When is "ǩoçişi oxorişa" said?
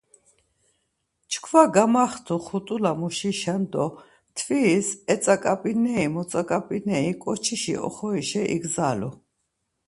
7.23-8.43